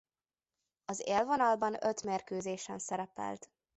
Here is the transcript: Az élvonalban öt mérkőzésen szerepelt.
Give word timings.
Az 0.85 1.01
élvonalban 1.05 1.77
öt 1.85 2.03
mérkőzésen 2.03 2.79
szerepelt. 2.79 3.51